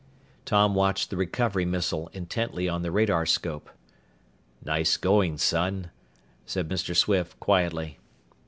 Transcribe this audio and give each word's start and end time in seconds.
Tom 0.45 0.73
watched 0.73 1.11
the 1.11 1.15
recovery 1.15 1.63
missile 1.63 2.07
intently 2.11 2.67
on 2.67 2.81
the 2.81 2.89
radarscope. 2.89 3.69
"Nice 4.65 4.97
going, 4.97 5.37
son," 5.37 5.91
said 6.43 6.67
Mr. 6.69 6.95
Swift 6.95 7.39
quietly. 7.39 7.99